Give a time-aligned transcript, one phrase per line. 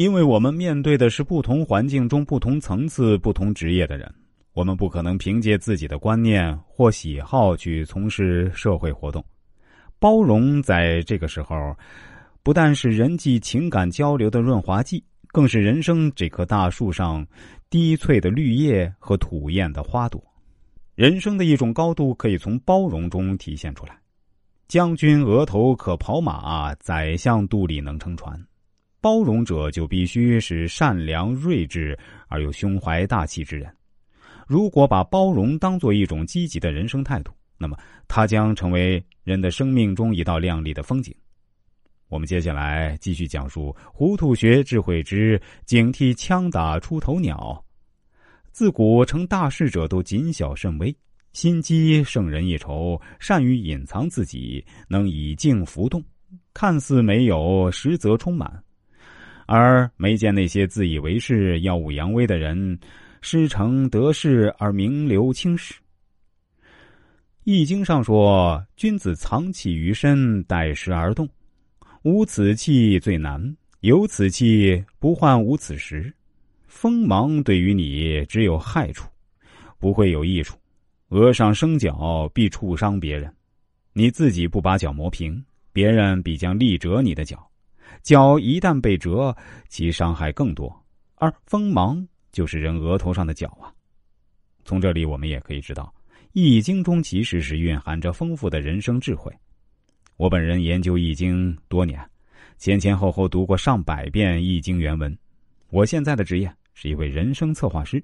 [0.00, 4.10] 因为我们面对的是不同环境中不同层次、不同职业的人，
[4.54, 9.22] 我们不可能凭借自己的观念或喜好去从事社会活动。
[9.98, 11.76] 包容在这个时候，
[12.42, 17.26] 不但是人际情感交流的润滑剂，更是人生这棵大树上
[17.68, 20.18] 低翠的绿叶和吐艳的花朵。
[20.94, 23.98] 人生的一种高度可以从包容中体现出来。
[24.66, 28.42] 将军额头可跑马，宰相肚里能撑船。
[29.00, 31.98] 包容者就必须是善良、睿智
[32.28, 33.74] 而又胸怀大气之人。
[34.46, 37.76] 如果把包容当做一种积极的人生态度，那么
[38.08, 41.14] 它将成为人的生命中一道亮丽的风景。
[42.08, 47.64] 我们接下来继续讲述《糊涂学智慧之警惕枪打出头鸟》。
[48.50, 50.92] 自古成大事者都谨小慎微，
[51.32, 56.02] 心机胜人一筹，善于隐藏自己，能以静浮动，
[56.52, 58.60] 看似没有，实则充满。
[59.50, 62.78] 而没见那些自以为是、耀武扬威的人，
[63.20, 65.74] 师承得势而名留青史。
[67.42, 71.28] 《易经》上说：“君子藏气于身，待时而动。
[72.02, 76.14] 无此气最难，有此气不患无此时。
[76.68, 79.10] 锋芒对于你只有害处，
[79.80, 80.56] 不会有益处。
[81.08, 83.28] 额上生角，必触伤别人。
[83.94, 87.44] 你自己不把脚磨平，别人必将力折你的脚。”
[88.02, 89.36] 脚一旦被折，
[89.68, 90.74] 其伤害更多。
[91.16, 93.72] 而锋芒就是人额头上的角啊。
[94.64, 95.92] 从这里我们也可以知道，
[96.32, 99.32] 《易经》中其实是蕴含着丰富的人生智慧。
[100.16, 101.98] 我本人研究《易经》多年，
[102.58, 105.16] 前前后后读过上百遍《易经》原文。
[105.70, 108.02] 我现在的职业是一位人生策划师，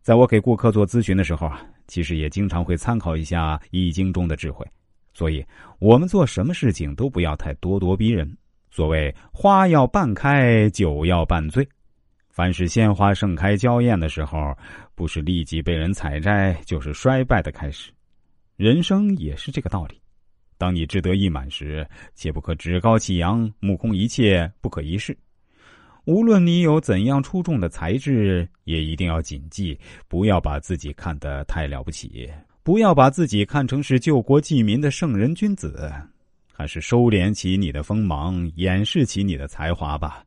[0.00, 4.66] 在我给顾客做咨询的时候啊，其实也经常会参考一下《易经》中的智慧。
[5.12, 5.44] 所以，
[5.78, 8.36] 我们做什么事情都不要太咄咄逼人。
[8.74, 11.64] 所谓花要半开，酒要半醉。
[12.28, 14.52] 凡是鲜花盛开、娇艳的时候，
[14.96, 17.92] 不是立即被人采摘，就是衰败的开始。
[18.56, 20.00] 人生也是这个道理。
[20.58, 21.86] 当你志得意满时，
[22.16, 25.16] 切不可趾高气扬、目空一切、不可一世。
[26.04, 32.28] 无论你有怎样出众的才智，也一定要谨记，不要把自己看得太了不起，
[32.64, 35.92] 不要把自己看成是救国济民的圣人君子。
[36.56, 40.24] 还是收敛起你的锋芒，掩饰起你的才华吧。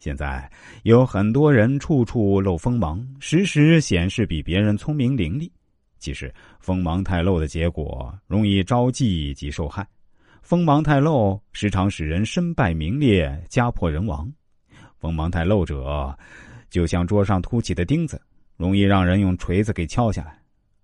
[0.00, 0.50] 现在
[0.82, 5.48] 有很多人处处露锋芒，时时显示比别人聪明伶俐。
[5.98, 9.86] 其实锋芒太露的结果，容易招忌及受害。
[10.42, 14.28] 锋芒太露，时常使人身败名裂，家破人亡。
[14.98, 16.18] 锋芒太露者，
[16.68, 18.20] 就像桌上凸起的钉子，
[18.56, 20.36] 容易让人用锤子给敲下来。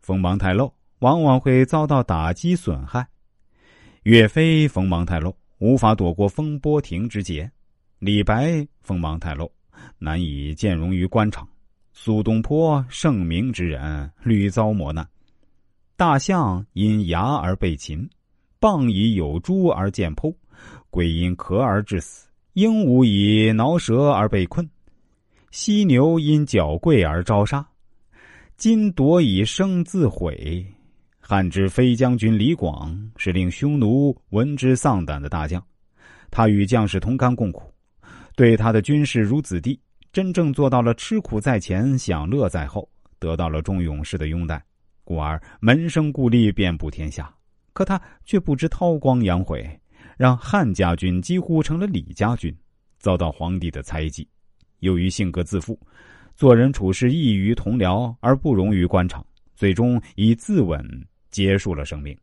[0.00, 3.06] 锋芒太露，往往会遭到打击损害。
[4.04, 7.46] 岳飞锋芒太露，无法躲过风波亭之劫；
[7.98, 9.52] 李白锋芒太露，
[9.98, 11.44] 难以见容于官场；
[11.92, 15.06] 苏东坡盛名之人，屡遭磨难。
[15.96, 18.08] 大象因牙而被擒，
[18.58, 20.34] 蚌以有珠而见剖，
[20.88, 24.66] 龟因壳而致死，鹦鹉以挠舌而被困，
[25.50, 27.68] 犀牛因角贵而招杀，
[28.56, 30.66] 金铎以生自毁。
[31.30, 35.64] 汉之飞将军李广是令匈奴闻之丧胆的大将，
[36.28, 37.72] 他与将士同甘共苦，
[38.34, 39.78] 对他的军事如子弟，
[40.12, 44.60] 真正做到了吃苦在前，享乐在后，得到了众勇士的拥戴，
[45.04, 47.32] 故而门生故吏遍布天下。
[47.74, 49.64] 可他却不知韬光养晦，
[50.16, 52.52] 让汉家军几乎成了李家军，
[52.98, 54.26] 遭到皇帝的猜忌。
[54.80, 55.78] 由于性格自负，
[56.34, 59.24] 做人处事异于同僚而不容于官场，
[59.54, 60.84] 最终以自刎。
[61.30, 62.16] 结束了生命。